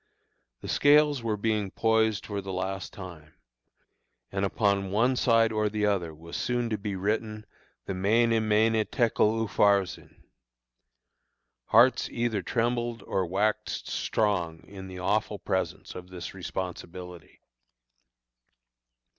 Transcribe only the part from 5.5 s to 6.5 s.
or the other was